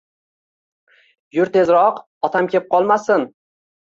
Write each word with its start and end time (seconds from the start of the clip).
—Yur, 1.39 1.53
tezroq, 1.57 1.99
otam 2.31 2.51
kep 2.55 2.69
qolmasin! 2.73 3.29